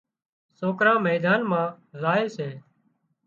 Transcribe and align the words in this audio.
سوڪران 0.59 0.97
ميدان 1.05 1.41
مان 1.49 1.65
زائي 2.01 2.25
سي 2.35 2.49